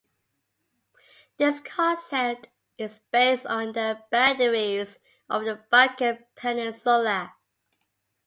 This 1.37 1.59
concept 1.59 2.49
is 2.79 3.01
based 3.11 3.45
on 3.45 3.73
the 3.73 4.01
boundaries 4.09 4.97
of 5.29 5.45
the 5.45 5.63
Balkan 5.69 6.25
peninsula. 6.35 7.35